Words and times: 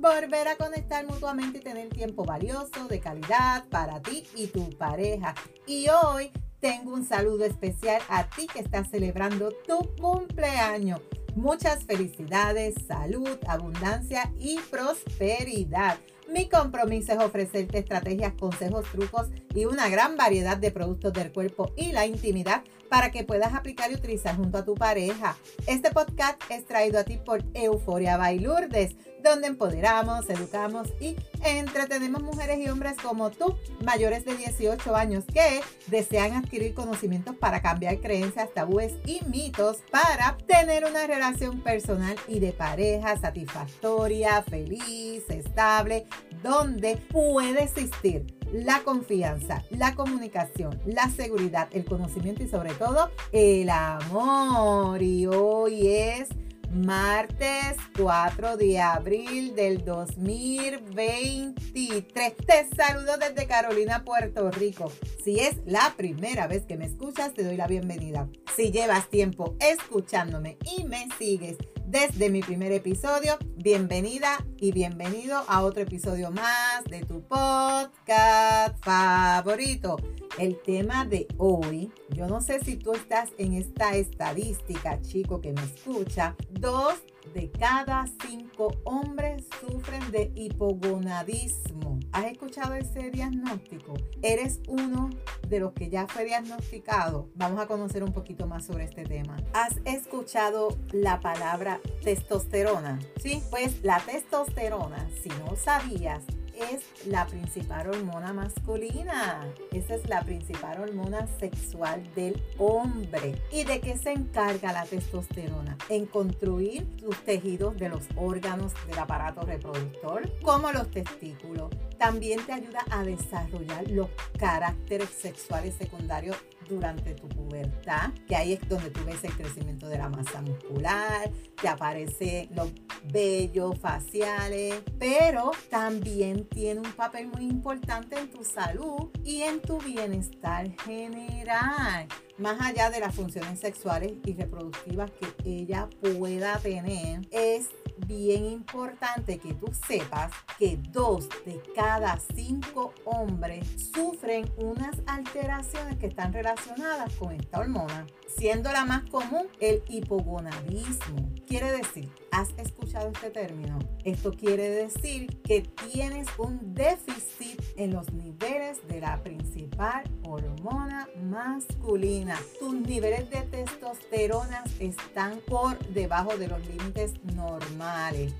volver 0.00 0.48
a 0.48 0.56
conectar 0.56 1.06
mutuamente 1.06 1.58
y 1.58 1.62
tener 1.62 1.88
tiempo 1.88 2.24
valioso, 2.24 2.88
de 2.88 3.00
calidad 3.00 3.64
para 3.68 4.00
ti 4.00 4.24
y 4.34 4.46
tu 4.48 4.70
pareja. 4.70 5.34
Y 5.66 5.86
hoy 5.88 6.30
tengo 6.60 6.92
un 6.92 7.04
saludo 7.04 7.44
especial 7.44 8.00
a 8.08 8.28
ti 8.28 8.46
que 8.46 8.60
estás 8.60 8.90
celebrando 8.90 9.52
tu 9.66 9.78
cumpleaños. 10.00 11.00
Muchas 11.34 11.84
felicidades, 11.84 12.74
salud, 12.86 13.38
abundancia 13.46 14.32
y 14.38 14.58
prosperidad. 14.70 15.98
Mi 16.28 16.48
compromiso 16.48 17.12
es 17.12 17.18
ofrecerte 17.18 17.78
estrategias, 17.78 18.34
consejos, 18.34 18.84
trucos 18.90 19.28
y 19.54 19.64
una 19.64 19.88
gran 19.88 20.16
variedad 20.16 20.56
de 20.56 20.72
productos 20.72 21.12
del 21.12 21.32
cuerpo 21.32 21.72
y 21.76 21.92
la 21.92 22.06
intimidad 22.06 22.62
para 22.88 23.10
que 23.10 23.24
puedas 23.24 23.54
aplicar 23.54 23.90
y 23.90 23.94
utilizar 23.94 24.36
junto 24.36 24.58
a 24.58 24.64
tu 24.64 24.74
pareja. 24.74 25.36
Este 25.66 25.90
podcast 25.90 26.40
es 26.50 26.64
traído 26.66 26.98
a 26.98 27.04
ti 27.04 27.16
por 27.16 27.44
Euforia 27.54 28.16
Bailurdes 28.16 28.96
donde 29.26 29.48
empoderamos, 29.48 30.28
educamos 30.30 30.88
y 31.00 31.16
entretenemos 31.44 32.22
mujeres 32.22 32.58
y 32.58 32.68
hombres 32.68 32.96
como 33.02 33.30
tú, 33.30 33.56
mayores 33.84 34.24
de 34.24 34.36
18 34.36 34.94
años, 34.94 35.24
que 35.32 35.60
desean 35.88 36.32
adquirir 36.32 36.74
conocimientos 36.74 37.34
para 37.36 37.60
cambiar 37.60 37.98
creencias, 38.00 38.52
tabúes 38.54 38.94
y 39.04 39.20
mitos 39.26 39.78
para 39.90 40.36
tener 40.46 40.84
una 40.84 41.06
relación 41.06 41.60
personal 41.60 42.16
y 42.28 42.38
de 42.38 42.52
pareja 42.52 43.18
satisfactoria, 43.18 44.42
feliz, 44.42 45.24
estable, 45.28 46.06
donde 46.42 46.96
puede 46.96 47.64
existir 47.64 48.36
la 48.52 48.82
confianza, 48.82 49.62
la 49.70 49.94
comunicación, 49.94 50.78
la 50.86 51.08
seguridad, 51.10 51.68
el 51.72 51.84
conocimiento 51.84 52.42
y 52.42 52.48
sobre 52.48 52.74
todo 52.74 53.10
el 53.32 53.70
amor. 53.70 55.02
Y 55.02 55.26
hoy 55.26 55.88
es 55.88 56.28
martes 56.72 57.76
4 57.98 58.56
de 58.56 58.80
abril 58.80 59.54
del 59.54 59.84
2023. 59.84 62.36
Te 62.36 62.68
saludo 62.76 63.16
desde 63.18 63.46
Carolina, 63.46 64.04
Puerto 64.04 64.50
Rico. 64.50 64.90
Si 65.24 65.40
es 65.40 65.56
la 65.64 65.94
primera 65.96 66.46
vez 66.46 66.66
que 66.66 66.76
me 66.76 66.84
escuchas, 66.86 67.32
te 67.34 67.44
doy 67.44 67.56
la 67.56 67.66
bienvenida. 67.66 68.28
Si 68.54 68.70
llevas 68.70 69.08
tiempo 69.08 69.56
escuchándome 69.60 70.58
y 70.76 70.84
me 70.84 71.08
sigues 71.18 71.56
desde 71.86 72.30
mi 72.30 72.42
primer 72.42 72.72
episodio, 72.72 73.38
bienvenida 73.56 74.44
y 74.56 74.72
bienvenido 74.72 75.44
a 75.46 75.62
otro 75.62 75.82
episodio 75.82 76.32
más 76.32 76.84
de 76.90 77.04
tu 77.04 77.22
podcast 77.22 78.76
favorito. 78.84 79.96
El 80.36 80.60
tema 80.62 81.04
de 81.04 81.28
hoy, 81.38 81.92
yo 82.10 82.26
no 82.26 82.40
sé 82.40 82.58
si 82.64 82.76
tú 82.76 82.92
estás 82.92 83.30
en 83.38 83.54
esta 83.54 83.94
estadística, 83.96 85.00
chico 85.00 85.40
que 85.40 85.52
me 85.52 85.62
escucha, 85.62 86.34
dos 86.50 86.94
de 87.34 87.50
cada 87.50 88.06
cinco 88.26 88.72
hombres 88.84 89.44
sufren 89.60 90.10
de 90.10 90.32
hipogonadismo. 90.34 91.98
¿Has 92.12 92.26
escuchado 92.26 92.74
ese 92.74 93.10
diagnóstico? 93.10 93.94
¿Eres 94.22 94.60
uno 94.68 95.10
de 95.48 95.60
los 95.60 95.72
que 95.72 95.88
ya 95.90 96.06
fue 96.06 96.24
diagnosticado? 96.24 97.28
Vamos 97.34 97.60
a 97.60 97.66
conocer 97.66 98.02
un 98.02 98.12
poquito 98.12 98.46
más 98.46 98.64
sobre 98.64 98.84
este 98.84 99.04
tema. 99.04 99.36
¿Has 99.52 99.76
escuchado 99.84 100.76
la 100.92 101.20
palabra 101.20 101.80
testosterona? 102.02 102.98
Sí, 103.20 103.42
pues 103.50 103.82
la 103.82 104.00
testosterona, 104.00 105.08
si 105.22 105.28
no 105.28 105.56
sabías, 105.56 106.24
es 106.56 107.06
la 107.06 107.26
principal 107.26 107.88
hormona 107.88 108.32
masculina. 108.32 109.46
Esa 109.72 109.94
es 109.94 110.08
la 110.08 110.22
principal 110.22 110.80
hormona 110.80 111.26
sexual 111.38 112.02
del 112.14 112.42
hombre. 112.58 113.34
¿Y 113.52 113.64
de 113.64 113.80
qué 113.80 113.96
se 113.96 114.12
encarga 114.12 114.72
la 114.72 114.84
testosterona? 114.84 115.76
En 115.88 116.06
construir 116.06 116.86
tus 116.96 117.16
tejidos 117.24 117.76
de 117.76 117.88
los 117.88 118.04
órganos 118.16 118.72
del 118.86 118.98
aparato 118.98 119.42
reproductor, 119.42 120.30
como 120.42 120.72
los 120.72 120.90
testículos. 120.90 121.70
También 121.98 122.44
te 122.44 122.52
ayuda 122.52 122.84
a 122.90 123.04
desarrollar 123.04 123.90
los 123.90 124.08
caracteres 124.38 125.10
sexuales 125.10 125.74
secundarios 125.74 126.36
durante 126.68 127.14
tu 127.14 127.28
pubertad, 127.28 128.12
que 128.26 128.36
ahí 128.36 128.54
es 128.54 128.68
donde 128.68 128.90
tú 128.90 129.00
ves 129.04 129.22
el 129.24 129.36
crecimiento 129.36 129.88
de 129.88 129.98
la 129.98 130.08
masa 130.08 130.42
muscular, 130.42 131.30
te 131.60 131.68
aparecen 131.68 132.48
los 132.54 132.72
vellos 133.04 133.78
faciales, 133.78 134.82
pero 134.98 135.52
también 135.70 136.44
tiene 136.46 136.80
un 136.80 136.92
papel 136.92 137.28
muy 137.28 137.44
importante 137.44 138.18
en 138.18 138.30
tu 138.30 138.44
salud 138.44 139.10
y 139.24 139.42
en 139.42 139.60
tu 139.60 139.78
bienestar 139.78 140.70
general 140.82 142.08
más 142.38 142.60
allá 142.60 142.90
de 142.90 143.00
las 143.00 143.14
funciones 143.14 143.60
sexuales 143.60 144.12
y 144.24 144.34
reproductivas 144.34 145.10
que 145.10 145.26
ella 145.44 145.88
pueda 146.00 146.58
tener, 146.58 147.26
es 147.30 147.68
bien 148.06 148.44
importante 148.44 149.38
que 149.38 149.54
tú 149.54 149.72
sepas 149.86 150.32
que 150.58 150.78
dos 150.90 151.28
de 151.44 151.60
cada 151.74 152.18
cinco 152.34 152.92
hombres 153.04 153.90
sufren 153.94 154.50
unas 154.58 154.96
alteraciones 155.06 155.96
que 155.98 156.06
están 156.06 156.32
relacionadas 156.32 157.14
con 157.14 157.32
esta 157.32 157.60
hormona, 157.60 158.06
siendo 158.36 158.72
la 158.72 158.84
más 158.84 159.08
común 159.10 159.46
el 159.60 159.82
hipogonadismo. 159.88 161.30
Quiere 161.46 161.72
decir, 161.72 162.10
¿has 162.32 162.50
escuchado 162.58 163.10
este 163.14 163.30
término? 163.30 163.78
Esto 164.04 164.32
quiere 164.32 164.68
decir 164.68 165.40
que 165.42 165.62
tienes 165.90 166.26
un 166.38 166.74
déficit 166.74 167.60
en 167.76 167.92
los 167.92 168.12
niveles 168.12 168.86
de 168.88 169.00
la 169.00 169.22
principal 169.22 170.04
hormona 170.24 171.08
masculina. 171.22 172.38
Tus 172.58 172.74
niveles 172.74 173.30
de 173.30 173.42
testosterona 173.42 174.64
están 174.80 175.40
por 175.46 175.78
debajo 175.88 176.36
de 176.36 176.48
los 176.48 176.66
límites 176.66 177.12
normales. 177.34 177.85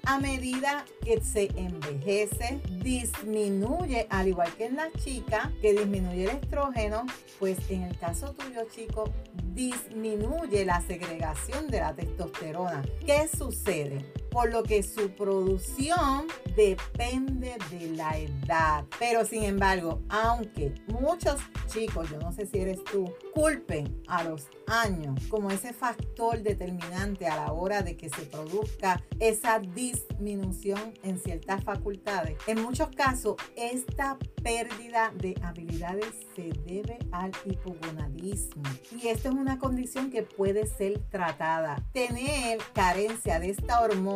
A 0.05 0.19
medida 0.19 0.85
que 1.05 1.21
se 1.21 1.49
envejece, 1.57 2.61
disminuye, 2.83 4.09
al 4.11 4.27
igual 4.27 4.53
que 4.57 4.67
en 4.67 4.77
la 4.77 4.91
chica, 4.93 5.53
que 5.63 5.73
disminuye 5.73 6.25
el 6.25 6.31
estrógeno, 6.31 7.07
pues 7.39 7.59
en 7.71 7.83
el 7.83 7.97
caso 7.97 8.33
tuyo, 8.33 8.67
chico, 8.75 9.09
disminuye 9.55 10.65
la 10.65 10.81
segregación 10.81 11.69
de 11.69 11.79
la 11.79 11.95
testosterona. 11.95 12.83
¿Qué 13.05 13.29
sucede? 13.29 14.05
Por 14.31 14.53
lo 14.53 14.63
que 14.63 14.83
su 14.83 15.11
producción 15.11 16.27
depende 16.57 17.57
de 17.71 17.91
la 17.91 18.19
edad. 18.19 18.85
Pero 18.99 19.25
sin 19.25 19.45
embargo, 19.45 20.03
aunque 20.09 20.75
muchos 20.89 21.41
chicos, 21.69 22.11
yo 22.11 22.19
no 22.19 22.33
sé 22.33 22.47
si 22.47 22.59
eres 22.59 22.83
tú, 22.85 23.13
culpen 23.35 24.03
a 24.09 24.25
los 24.25 24.49
años 24.67 25.21
como 25.29 25.51
ese 25.51 25.73
factor 25.73 26.43
determinante 26.43 27.27
a 27.27 27.37
la 27.37 27.53
hora 27.53 27.83
de 27.83 27.97
que 27.97 28.09
se 28.09 28.23
produzca 28.23 29.03
esa 29.21 29.59
disminución 29.61 30.95
en 31.03 31.19
ciertas 31.19 31.63
facultades, 31.63 32.37
en 32.47 32.63
muchos 32.63 32.89
casos 32.91 33.37
esta 33.57 34.19
pérdida 34.43 35.13
de 35.17 35.35
habilidades 35.43 36.15
se 36.35 36.51
debe 36.67 36.99
al 37.13 37.33
hipogonadismo. 37.45 38.63
Y 38.93 39.09
esto 39.09 39.29
es 39.29 39.35
una 39.35 39.59
condición 39.59 40.11
que 40.11 40.23
puede 40.23 40.67
ser 40.67 40.99
tratada. 41.11 41.83
Tener 41.93 42.59
carencia 42.73 43.41
de 43.41 43.51
esta 43.51 43.81
hormona 43.81 44.16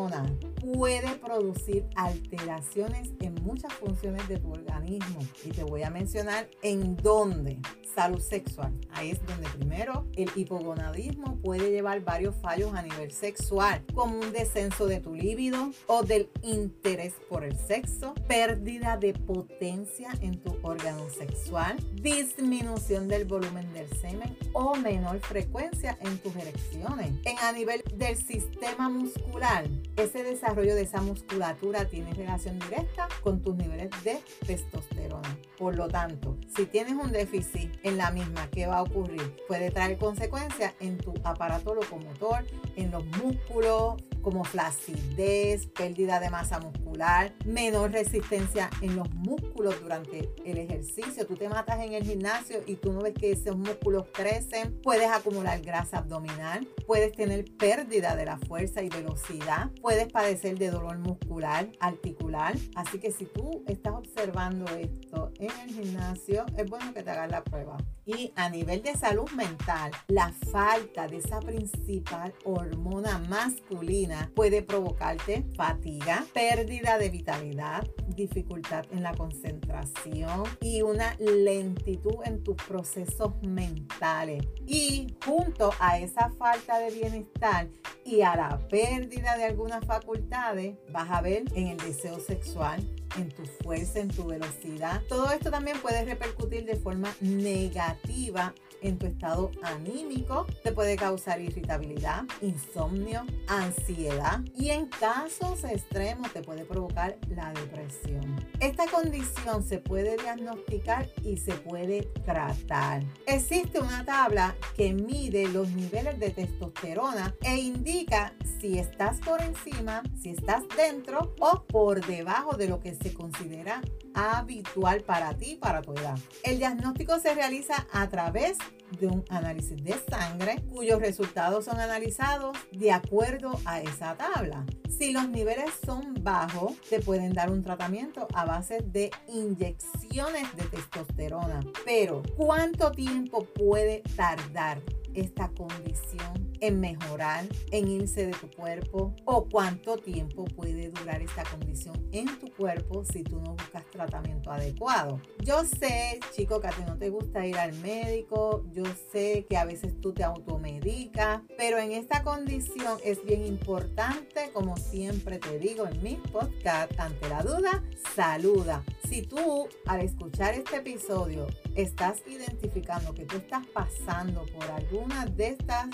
puede 0.61 1.17
producir 1.17 1.87
alteraciones 1.97 3.11
en 3.21 3.35
muchas 3.43 3.73
funciones 3.75 4.27
de 4.29 4.39
tu 4.39 4.53
organismo. 4.53 5.21
Y 5.45 5.51
te 5.51 5.65
voy 5.65 5.83
a 5.83 5.91
mencionar 5.91 6.49
en 6.63 6.97
dónde. 6.97 7.59
Salud 7.95 8.21
sexual. 8.21 8.73
Ahí 8.93 9.11
es 9.11 9.27
donde 9.27 9.49
primero 9.49 10.07
el 10.15 10.31
hipogonadismo 10.37 11.39
puede 11.43 11.73
llevar 11.73 12.05
varios 12.05 12.37
fallos 12.37 12.73
a 12.75 12.83
nivel 12.83 13.11
sexual, 13.11 13.85
como 13.95 14.21
un 14.21 14.33
descenso 14.33 14.87
de 14.87 15.01
tu 15.01 15.13
líbido 15.13 15.73
o 15.89 16.05
del 16.05 16.31
interés 16.43 17.15
por 17.29 17.43
el 17.43 17.59
sexo, 17.59 18.15
pérdida 18.29 18.97
de 18.97 19.13
potencia 19.13 20.11
en 20.21 20.41
tu 20.41 20.57
órgano 20.63 21.11
sexual, 21.11 21.77
disminución 21.95 23.09
del 23.09 23.25
volumen 23.25 23.73
del 23.73 23.89
semen 23.99 24.37
o 24.53 24.77
menor 24.77 25.19
frecuencia 25.19 25.99
en 26.01 26.17
tus 26.19 26.35
erecciones. 26.37 27.11
En 27.25 27.39
a 27.39 27.51
nivel 27.51 27.83
del 27.97 28.17
sistema 28.17 28.89
muscular, 28.89 29.69
ese 30.03 30.23
desarrollo 30.23 30.75
de 30.75 30.83
esa 30.83 31.01
musculatura 31.01 31.87
tiene 31.87 32.13
relación 32.15 32.59
directa 32.59 33.09
con 33.23 33.43
tus 33.43 33.57
niveles 33.57 33.91
de 34.03 34.21
testosterona. 34.47 35.37
Por 35.59 35.77
lo 35.77 35.89
tanto, 35.89 36.37
si 36.55 36.67
tienes 36.67 36.95
un 36.95 37.13
déficit 37.13 37.71
en 37.83 37.99
la 37.99 38.11
misma, 38.11 38.49
¿qué 38.51 38.67
va 38.67 38.79
a 38.79 38.83
ocurrir? 38.83 39.37
Puede 39.47 39.71
traer 39.71 39.99
consecuencias 39.99 40.75
en 40.81 40.99
tu 40.99 41.13
aparato 41.25 41.75
locomotor, 41.75 42.45
en 42.77 42.91
los 42.91 43.05
músculos, 43.23 44.03
como 44.23 44.45
flacidez, 44.45 45.67
pérdida 45.67 46.21
de 46.21 46.31
masa 46.31 46.59
muscular, 46.59 47.35
menor 47.45 47.93
resistencia 47.93 48.71
en 48.81 48.97
los 48.97 49.13
músculos 49.15 49.81
durante 49.81 50.31
el 50.45 50.59
ejercicio. 50.59 51.27
Tú 51.27 51.37
te 51.37 51.49
matas 51.49 51.81
en 51.81 51.95
el 51.95 52.05
gimnasio 52.05 52.63
y 52.67 52.77
tú 52.77 52.93
no 52.93 53.01
ves 53.01 53.15
que 53.15 53.33
esos 53.33 53.57
músculos 53.57 54.07
crecen. 54.13 54.81
Puedes 54.83 55.09
acumular 55.09 55.61
grasa 55.61 55.99
abdominal, 55.99 56.67
puedes 56.87 57.13
tener 57.13 57.45
pérdida 57.57 58.17
de 58.17 58.27
la 58.27 58.39
fuerza 58.39 58.83
y 58.83 58.89
velocidad, 58.89 59.71
puedes 59.81 60.11
padecer 60.13 60.59
de 60.59 60.71
dolor 60.71 60.99
muscular, 60.99 61.71
articular. 61.81 62.55
Así 62.75 62.99
que 62.99 63.13
si 63.13 63.27
tú 63.27 63.65
estás 63.67 63.95
observando 63.95 64.67
esto 64.77 65.33
en 65.39 65.51
el 65.65 65.75
gimnasio, 65.75 66.45
es 66.57 66.69
bueno 66.69 66.93
que 66.93 67.03
te 67.03 67.11
hagas 67.11 67.31
la 67.31 67.45
prueba. 67.45 67.77
Y 68.07 68.33
a 68.35 68.49
nivel 68.49 68.83
de 68.83 68.97
salud 68.97 69.31
mental, 69.33 69.93
la 70.09 70.33
falta 70.51 71.07
de 71.07 71.19
esa 71.19 71.39
principal 71.39 72.35
hormona 72.45 73.19
masculina 73.29 74.10
puede 74.35 74.63
provocarte 74.63 75.45
fatiga, 75.57 76.25
pérdida 76.33 76.99
de 76.99 77.11
vitalidad, 77.11 77.87
dificultad 78.09 78.85
en 78.91 79.03
la 79.03 79.15
concentración 79.15 80.45
y 80.61 80.83
una 80.83 81.15
lentitud 81.19 82.17
en 82.25 82.43
tus 82.43 82.57
procesos 82.57 83.35
mentales. 83.43 84.47
Y 84.67 85.15
junto 85.25 85.73
a 85.79 85.99
esa 85.99 86.31
falta 86.31 86.79
de 86.79 86.91
bienestar 86.91 87.69
y 88.05 88.23
a 88.23 88.37
la 88.37 88.69
pérdida 88.69 89.37
de 89.37 89.45
algunas 89.45 89.85
facultades, 89.85 90.77
vas 90.93 91.11
a 91.11 91.21
ver 91.21 91.45
en 91.55 91.69
el 91.69 91.77
deseo 91.79 92.21
sexual, 92.21 92.85
en 93.17 93.31
tu 93.31 93.45
fuerza, 93.63 94.01
en 94.01 94.09
tu 94.09 94.27
velocidad. 94.27 95.03
Todo 95.09 95.31
esto 95.33 95.51
también 95.51 95.79
puede 95.81 96.05
repercutir 96.05 96.65
de 96.65 96.77
forma 96.77 97.15
negativa 97.21 98.55
en 98.83 98.99
tu 98.99 99.07
estado 99.07 99.51
anímico, 99.63 100.47
te 100.63 100.73
puede 100.73 100.97
causar 100.97 101.41
irritabilidad, 101.41 102.25
insomnio, 102.41 103.25
ansiedad 103.47 104.41
y 104.55 104.71
en 104.71 104.87
casos 104.87 105.65
extremos 105.65 106.33
te 106.33 106.43
puede 106.43 106.65
provocar 106.65 107.19
la 107.29 107.53
depresión. 107.53 108.37
Esta 108.61 108.87
condición 108.87 109.63
se 109.63 109.79
puede 109.79 110.17
diagnosticar 110.17 111.09
y 111.23 111.37
se 111.37 111.53
puede 111.53 112.03
tratar. 112.25 113.03
Existe 113.27 113.81
una 113.81 114.05
tabla 114.05 114.57
que 114.77 114.93
mide 114.95 115.49
los 115.49 115.71
niveles 115.71 116.19
de 116.19 116.31
testosterona 116.31 117.35
e 117.43 117.57
indica 117.57 118.35
si 118.61 118.79
estás 118.79 119.19
por 119.21 119.41
encima, 119.41 120.03
si 120.21 120.31
estás 120.31 120.63
dentro 120.77 121.35
o 121.41 121.60
por 121.71 122.05
debajo 122.05 122.57
de 122.57 122.69
lo 122.69 122.81
que 122.81 122.95
se 122.95 123.13
considera 123.13 123.81
habitual 124.15 125.03
para 125.03 125.35
ti, 125.37 125.57
para 125.61 125.83
tu 125.83 125.93
edad. 125.93 126.19
El 126.43 126.59
diagnóstico 126.59 127.19
se 127.19 127.35
realiza 127.35 127.87
a 127.93 128.09
través 128.09 128.59
de 128.99 129.07
un 129.07 129.25
análisis 129.29 129.83
de 129.83 129.95
sangre 130.11 130.63
cuyos 130.69 131.01
resultados 131.01 131.65
son 131.65 131.79
analizados 131.79 132.57
de 132.73 132.93
acuerdo 132.93 133.59
a 133.65 133.81
esa 133.81 134.17
tabla. 134.17 134.65
Si 134.89 135.13
los 135.13 135.29
niveles 135.29 135.71
son 135.85 136.15
bajos, 136.23 136.81
te 136.89 137.01
pueden 137.01 137.33
dar 137.33 137.51
un 137.51 137.63
tratamiento 137.63 138.27
a 138.35 138.45
base 138.45 138.79
de 138.85 139.11
inyecciones 139.29 140.55
de 140.57 140.65
testosterona. 140.65 141.61
Pero, 141.85 142.23
¿cuánto 142.37 142.91
tiempo 142.91 143.45
puede 143.45 144.03
tardar 144.17 144.83
esta 145.15 145.49
condición 145.49 146.50
en 146.61 146.81
mejorar, 146.81 147.47
en 147.71 147.89
irse 147.89 148.27
de 148.27 148.33
tu 148.33 148.51
cuerpo 148.51 149.15
o 149.25 149.49
cuánto 149.49 149.97
tiempo 149.97 150.45
puede 150.45 150.91
durar 150.91 151.23
esta 151.23 151.45
condición 151.45 152.09
en 152.13 152.39
tu 152.39 152.53
cuerpo 152.55 153.05
si 153.05 153.23
tú 153.23 153.41
no 153.41 153.55
buscas 153.55 153.85
tratamiento 153.91 154.51
adecuado. 154.51 155.21
Yo 155.41 155.65
sé, 155.65 156.21
chico, 156.35 156.61
que 156.61 156.69
a 156.69 156.71
ti 156.71 156.83
no 156.87 156.97
te 156.97 157.11
gusta 157.11 157.47
ir 157.47 157.57
al 157.57 157.73
médico, 157.75 158.65
yo 158.73 158.85
sé 159.13 159.47
que 159.49 159.57
a 159.57 159.65
veces 159.65 160.01
tú 160.01 160.13
te 160.13 160.25
automedicas, 160.25 161.43
pero 161.57 161.79
en 161.79 161.93
esta 161.93 162.23
condición 162.23 162.99
es 163.05 163.25
bien 163.25 163.45
importante, 163.45 164.51
como 164.53 164.77
siempre 164.77 165.39
te 165.39 165.59
digo 165.59 165.87
en 165.87 166.03
mi 166.03 166.17
podcast, 166.17 166.93
ante 166.99 167.29
la 167.29 167.43
duda, 167.43 167.83
saluda. 168.15 168.83
Si 169.09 169.23
tú 169.23 169.69
al 169.87 170.01
escuchar 170.01 170.55
este 170.55 170.77
episodio 170.77 171.49
estás 171.75 172.23
identificando 172.27 173.15
que 173.15 173.25
tú 173.25 173.39
estás 173.39 173.67
pasando 173.67 174.45
por 174.47 174.65
alguna 174.71 175.27
de 175.27 175.49
estas 175.49 175.89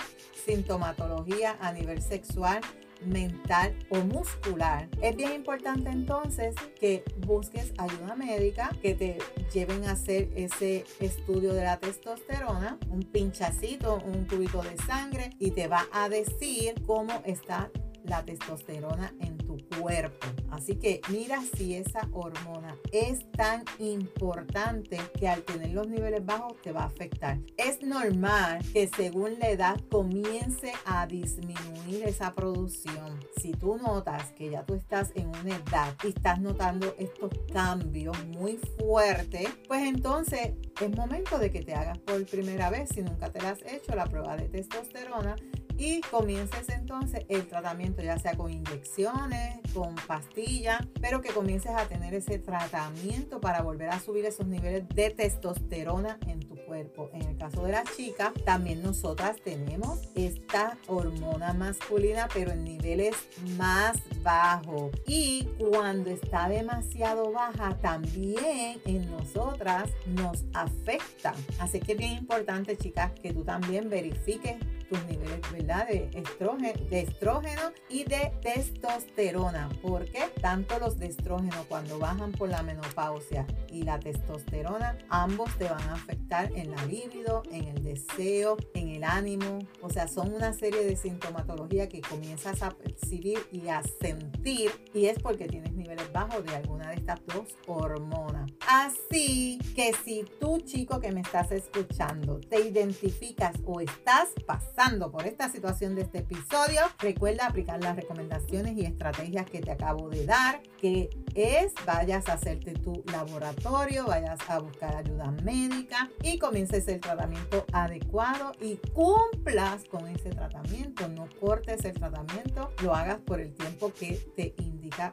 sintomatologías 0.57 1.55
a 1.61 1.71
nivel 1.71 2.01
sexual, 2.01 2.61
mental 3.05 3.77
o 3.89 3.97
muscular. 3.97 4.89
Es 5.01 5.15
bien 5.15 5.33
importante 5.33 5.89
entonces 5.89 6.55
que 6.79 7.03
busques 7.19 7.73
ayuda 7.77 8.15
médica, 8.15 8.71
que 8.81 8.95
te 8.95 9.19
lleven 9.53 9.85
a 9.85 9.91
hacer 9.91 10.29
ese 10.35 10.83
estudio 10.99 11.53
de 11.53 11.63
la 11.63 11.77
testosterona, 11.77 12.79
un 12.89 13.03
pinchacito, 13.03 14.01
un 14.03 14.25
tubito 14.25 14.63
de 14.63 14.75
sangre 14.77 15.29
y 15.37 15.51
te 15.51 15.67
va 15.67 15.85
a 15.93 16.09
decir 16.09 16.73
cómo 16.87 17.21
está 17.25 17.69
la 18.07 18.23
testosterona 18.23 19.13
en 19.19 19.37
tu 19.37 19.57
cuerpo. 19.79 20.27
Así 20.51 20.75
que 20.75 21.01
mira 21.09 21.41
si 21.55 21.75
esa 21.75 22.07
hormona 22.11 22.75
es 22.91 23.31
tan 23.31 23.63
importante 23.79 24.99
que 25.19 25.27
al 25.27 25.43
tener 25.43 25.71
los 25.71 25.87
niveles 25.87 26.25
bajos 26.25 26.59
te 26.61 26.71
va 26.71 26.83
a 26.83 26.87
afectar. 26.87 27.37
Es 27.57 27.81
normal 27.83 28.59
que 28.73 28.87
según 28.87 29.37
la 29.39 29.49
edad 29.49 29.79
comience 29.89 30.73
a 30.85 31.05
disminuir 31.05 32.03
esa 32.05 32.33
producción. 32.33 33.19
Si 33.37 33.51
tú 33.51 33.77
notas 33.77 34.31
que 34.31 34.49
ya 34.49 34.65
tú 34.65 34.73
estás 34.73 35.11
en 35.15 35.27
una 35.27 35.55
edad 35.55 35.95
y 36.03 36.07
estás 36.07 36.39
notando 36.39 36.95
estos 36.97 37.31
cambios 37.53 38.17
muy 38.27 38.59
fuertes, 38.77 39.49
pues 39.67 39.83
entonces 39.83 40.53
es 40.81 40.95
momento 40.95 41.37
de 41.39 41.51
que 41.51 41.61
te 41.61 41.73
hagas 41.73 41.97
por 41.99 42.25
primera 42.25 42.69
vez, 42.69 42.89
si 42.93 43.01
nunca 43.01 43.31
te 43.31 43.41
la 43.41 43.51
has 43.51 43.61
hecho, 43.61 43.95
la 43.95 44.05
prueba 44.05 44.35
de 44.37 44.47
testosterona 44.49 45.35
y 45.77 46.01
comiences 46.01 46.69
entonces 46.69 47.25
el 47.29 47.47
tratamiento, 47.47 48.01
ya 48.01 48.17
sea 48.17 48.35
con 48.35 48.51
inyecciones, 48.51 49.59
con 49.73 49.95
pastillas, 50.07 50.81
pero 50.99 51.21
que 51.21 51.29
comiences 51.29 51.71
a 51.71 51.87
tener 51.87 52.13
ese 52.13 52.39
tratamiento 52.39 53.39
para 53.39 53.61
volver 53.61 53.89
a 53.89 53.99
subir 53.99 54.25
esos 54.25 54.47
niveles 54.47 54.87
de 54.89 55.11
testosterona 55.11 56.17
en 56.27 56.39
tu 56.39 56.55
cuerpo. 56.65 57.09
En 57.13 57.21
el 57.23 57.37
caso 57.37 57.63
de 57.63 57.73
las 57.73 57.95
chicas, 57.95 58.33
también 58.45 58.81
nosotras 58.81 59.37
tenemos 59.43 59.99
esta 60.15 60.77
hormona 60.87 61.53
masculina, 61.53 62.27
pero 62.33 62.51
en 62.51 62.63
niveles 62.63 63.15
más 63.57 63.97
bajos. 64.23 64.91
Y 65.05 65.47
cuando 65.59 66.09
está 66.09 66.49
demasiado 66.49 67.31
baja, 67.31 67.77
también 67.81 68.81
en 68.85 69.09
nosotras 69.11 69.89
nos 70.07 70.45
afecta. 70.53 71.33
Así 71.59 71.79
que 71.79 71.93
es 71.93 71.97
bien 71.97 72.13
importante, 72.13 72.77
chicas, 72.77 73.11
que 73.21 73.33
tú 73.33 73.43
también 73.43 73.89
verifiques 73.89 74.57
tus 74.89 75.03
niveles 75.05 75.41
¿verdad? 75.51 75.87
De, 75.87 76.09
estrógeno, 76.13 76.73
de 76.89 77.01
estrógeno 77.01 77.61
y 77.89 78.03
de 78.03 78.31
testosterona, 78.41 79.69
porque 79.81 80.29
tanto 80.41 80.79
los 80.79 80.97
de 80.97 81.07
estrógeno 81.07 81.65
cuando 81.67 81.99
bajan 81.99 82.31
por 82.31 82.49
la 82.49 82.63
menopausia 82.63 83.45
y 83.69 83.83
la 83.83 83.99
testosterona, 83.99 84.97
ambos 85.09 85.55
te 85.57 85.65
van 85.65 85.81
a 85.89 85.93
afectar 85.93 86.51
en 86.53 86.71
la 86.71 86.85
libido, 86.85 87.43
en 87.51 87.65
el 87.65 87.83
deseo, 87.83 88.57
en 88.73 88.89
el 88.89 89.03
ánimo, 89.03 89.59
o 89.81 89.89
sea, 89.89 90.07
son 90.07 90.33
una 90.33 90.53
serie 90.53 90.83
de 90.83 90.95
sintomatología 90.95 91.87
que 91.89 92.01
comienzas 92.01 92.61
a 92.61 92.71
percibir 92.71 93.39
y 93.51 93.67
a 93.67 93.81
sentir 94.01 94.71
y 94.93 95.05
es 95.05 95.19
porque 95.19 95.47
tienes 95.47 95.73
niveles 95.73 96.11
bajos 96.11 96.43
de 96.45 96.55
alguna 96.55 96.89
de 96.89 96.95
estas 96.95 97.19
dos 97.25 97.55
hormonas. 97.67 98.36
Así 98.67 99.59
que 99.77 99.93
si 100.03 100.25
tú 100.41 100.59
chico 100.59 100.99
que 100.99 101.13
me 101.13 101.21
estás 101.21 101.53
escuchando 101.53 102.41
te 102.41 102.67
identificas 102.67 103.55
o 103.65 103.79
estás 103.79 104.27
pasando 104.45 105.09
por 105.09 105.25
esta 105.25 105.49
situación 105.49 105.95
de 105.95 106.01
este 106.01 106.17
episodio, 106.17 106.81
recuerda 106.99 107.47
aplicar 107.47 107.81
las 107.81 107.95
recomendaciones 107.95 108.75
y 108.77 108.83
estrategias 108.83 109.49
que 109.49 109.61
te 109.61 109.71
acabo 109.71 110.09
de 110.09 110.25
dar, 110.25 110.61
que 110.81 111.09
es 111.33 111.73
vayas 111.85 112.27
a 112.27 112.33
hacerte 112.33 112.73
tu 112.73 113.03
laboratorio, 113.09 114.05
vayas 114.05 114.39
a 114.49 114.59
buscar 114.59 114.97
ayuda 114.97 115.31
médica 115.43 116.09
y 116.21 116.37
comiences 116.37 116.89
el 116.89 116.99
tratamiento 116.99 117.65
adecuado 117.71 118.51
y 118.59 118.75
cumplas 118.93 119.85
con 119.85 120.07
ese 120.07 120.31
tratamiento. 120.31 121.07
No 121.07 121.29
cortes 121.39 121.85
el 121.85 121.93
tratamiento, 121.93 122.71
lo 122.83 122.93
hagas 122.93 123.19
por 123.21 123.39
el 123.39 123.53
tiempo 123.53 123.93
que 123.93 124.17
te 124.35 124.53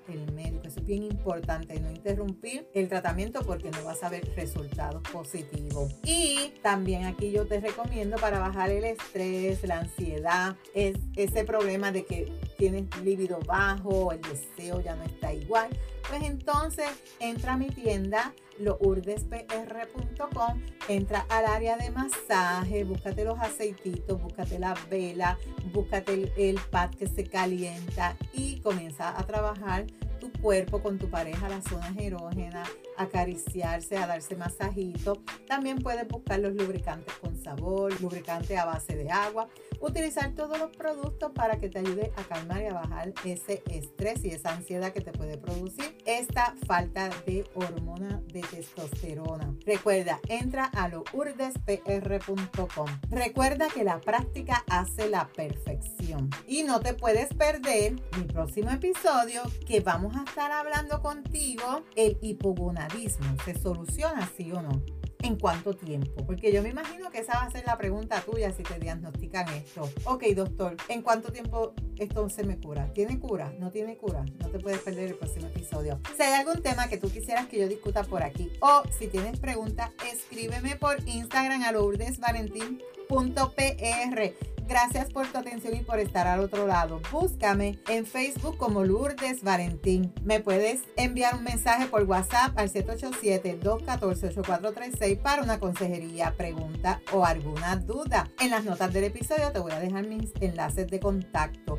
el 0.09 0.33
médico. 0.33 0.67
Es 0.67 0.83
bien 0.85 1.03
importante, 1.03 1.79
no 1.81 1.91
interrumpir 1.91 2.69
el 2.75 2.89
tratamiento 2.89 3.41
porque 3.43 3.71
no 3.71 3.85
vas 3.85 4.03
a 4.03 4.09
ver 4.09 4.29
resultados 4.37 5.03
positivos. 5.11 5.95
Y 6.05 6.53
también 6.63 7.05
aquí 7.05 7.31
yo 7.31 7.47
te 7.47 7.61
recomiendo 7.61 8.17
para 8.17 8.39
bajar 8.39 8.71
el 8.71 8.85
estrés, 8.85 9.63
la 9.65 9.81
ansiedad, 9.81 10.57
es 10.75 10.97
ese 11.17 11.45
problema 11.45 11.93
de 11.93 12.05
que 12.05 12.33
tienes 12.57 12.85
líbido 13.03 13.41
bajo, 13.47 14.13
el 14.13 14.21
deseo 14.21 14.81
ya 14.81 14.95
no 14.97 15.05
está 15.05 15.33
igual, 15.33 15.69
pues 16.09 16.23
entonces 16.23 16.89
entra 17.21 17.55
a 17.55 17.57
mi 17.57 17.69
tienda 17.69 18.33
lourdespr.com, 18.59 20.61
entra 20.89 21.27
al 21.29 21.47
área 21.47 21.77
de 21.77 21.91
masaje, 21.91 22.85
búscate 22.85 23.25
los 23.25 23.39
aceititos, 23.39 24.23
búscate 24.23 24.59
la 24.59 24.75
vela, 24.91 25.39
búscate 25.73 26.33
el, 26.37 26.61
pad 26.71 26.91
que 26.91 27.07
se 27.07 27.25
calienta 27.25 28.17
y 28.33 28.61
comienza 28.61 29.19
a 29.19 29.27
trabajar 29.27 29.87
tu 30.21 30.31
cuerpo 30.41 30.83
con 30.83 30.99
tu 30.99 31.11
pareja, 31.11 31.49
las 31.49 31.65
zonas 31.65 31.93
erógenas, 31.99 32.69
acariciarse, 32.97 33.99
a 33.99 34.07
darse 34.07 34.37
masajito. 34.37 35.21
También 35.47 35.79
puedes 35.79 36.07
buscar 36.09 36.41
los 36.41 36.55
lubricantes 36.55 37.13
con 37.15 37.37
sabor, 37.37 38.01
lubricante 38.01 38.57
a 38.57 38.65
base 38.65 38.97
de 38.97 39.11
agua 39.11 39.49
utilizar 39.85 40.35
todos 40.35 40.59
los 40.59 40.71
productos 40.77 41.33
para 41.33 41.59
que 41.59 41.69
te 41.69 41.79
ayude 41.81 42.13
a 42.17 42.25
calmar 42.25 42.63
y 42.63 42.67
a 42.67 42.75
bajar 42.75 43.13
ese 43.25 43.63
estrés 43.71 44.25
y 44.25 44.31
esa 44.31 44.55
ansiedad 44.55 44.93
que 44.93 45.01
te 45.01 45.13
puede 45.13 45.37
producir 45.39 45.97
esta 46.07 46.55
falta 46.67 47.11
de 47.27 47.45
hormona 47.55 48.23
de 48.33 48.41
testosterona. 48.43 49.55
Recuerda, 49.65 50.21
entra 50.29 50.65
a 50.67 50.89
lourdespr.com. 50.89 52.87
Recuerda 53.11 53.69
que 53.69 53.85
la 53.85 54.01
práctica 54.01 54.65
hace 54.69 55.09
la 55.09 55.29
perfección. 55.29 56.31
Y 56.47 56.63
no 56.63 56.81
te 56.81 56.95
puedes 56.95 57.35
perder 57.35 57.93
mi 58.17 58.25
próximo 58.25 58.71
episodio 58.71 59.43
que 59.67 59.81
vamos 59.81 60.17
a 60.17 60.25
estar 60.25 60.51
hablando 60.51 61.03
contigo 61.03 61.83
el 61.97 62.17
hipogonadismo. 62.23 63.37
¿Se 63.45 63.59
soluciona 63.59 64.31
sí 64.37 64.51
o 64.53 64.63
no? 64.63 65.04
¿En 65.25 65.37
cuánto 65.37 65.73
tiempo? 65.73 66.25
Porque 66.27 66.53
yo 66.53 66.63
me 66.63 66.69
imagino 66.69 67.11
que 67.11 67.21
esa 67.21 67.39
va 67.39 67.45
a 67.45 67.51
ser 67.51 67.65
la 67.65 67.79
pregunta 67.79 68.21
tuya 68.21 68.53
si 68.53 68.63
te 68.63 68.79
diagnostican 68.79 69.49
esto. 69.55 69.89
Ok, 70.05 70.23
doctor, 70.37 70.77
¿en 70.89 71.01
cuánto 71.01 71.33
tiempo 71.33 71.73
esto 71.97 72.29
se 72.29 72.45
me 72.45 72.61
cura? 72.61 72.93
¿Tiene 72.93 73.19
cura? 73.19 73.51
¿No 73.59 73.71
tiene 73.71 73.97
cura? 73.97 74.27
No 74.41 74.51
te 74.51 74.59
puedes 74.59 74.81
perder 74.81 75.09
el 75.09 75.15
próximo 75.15 75.47
episodio. 75.47 75.99
Si 76.15 76.23
hay 76.23 76.35
algún 76.35 76.61
tema 76.61 76.89
que 76.89 76.99
tú 76.99 77.11
quisieras 77.11 77.47
que 77.47 77.59
yo 77.59 77.67
discuta 77.67 78.05
por 78.05 78.23
aquí 78.23 78.51
o 78.61 78.83
si 78.91 79.09
tienes 79.09 79.41
preguntas, 79.41 79.93
escríbeme 80.13 80.77
por 80.77 80.99
Instagram 81.09 81.63
a 81.63 81.73
lourdesvalentín.pr. 81.73 84.54
Gracias 84.67 85.11
por 85.11 85.27
tu 85.27 85.37
atención 85.39 85.77
y 85.77 85.83
por 85.83 85.99
estar 85.99 86.27
al 86.27 86.41
otro 86.41 86.67
lado. 86.67 87.03
Búscame 87.13 87.79
en 87.89 88.07
Facebook 88.07 88.57
como 88.57 88.83
Lourdes 88.83 89.43
Valentín. 89.43 90.15
Me 90.23 90.41
puedes 90.41 90.81
enviar 90.97 91.35
un 91.35 91.45
mensaje 91.45 91.85
por 91.87 92.05
WhatsApp 92.05 92.59
al 92.59 92.73
787-214-8436 92.73 95.21
para 95.21 95.43
una 95.43 95.61
consejería, 95.61 96.33
pregunta 96.37 97.03
o 97.13 97.27
alguna 97.27 97.77
duda. 97.77 98.31
En 98.41 98.51
las 98.51 98.65
notas 98.65 98.91
del 98.93 99.05
episodio 99.05 99.53
te 99.53 99.59
voy 99.59 99.73
a 99.73 99.81
dejar 99.81 100.07
mis 100.07 100.33
enlaces 100.41 100.87
de 100.89 100.99
contacto. 100.99 101.79